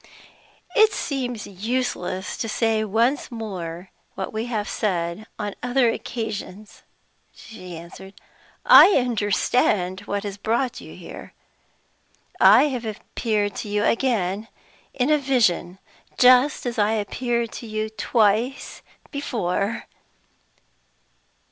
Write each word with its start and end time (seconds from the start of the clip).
"It 0.75 0.91
seems 0.93 1.45
useless 1.45 2.35
to 2.37 2.49
say 2.49 2.83
once 2.83 3.29
more 3.29 3.91
what 4.15 4.33
we 4.33 4.45
have 4.47 4.67
said 4.67 5.27
on 5.37 5.53
other 5.61 5.91
occasions," 5.91 6.81
she 7.31 7.77
answered. 7.77 8.15
"I 8.65 8.93
understand 8.97 9.99
what 10.09 10.23
has 10.23 10.37
brought 10.39 10.81
you 10.81 10.95
here. 10.95 11.33
I 12.39 12.63
have 12.69 12.83
appeared 12.87 13.53
to 13.57 13.69
you 13.69 13.83
again 13.83 14.47
in 14.91 15.11
a 15.11 15.19
vision, 15.19 15.77
just 16.17 16.65
as 16.65 16.79
I 16.79 16.93
appeared 16.93 17.51
to 17.51 17.67
you 17.67 17.87
twice 17.87 18.81
before." 19.11 19.85